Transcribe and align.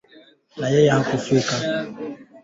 jinsi 0.55 0.81
ya 0.89 0.95
kupika 1.07 1.53
majtembele 1.57 2.17